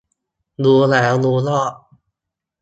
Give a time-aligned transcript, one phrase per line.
[0.63, 1.73] รู้แล้วรู้รอด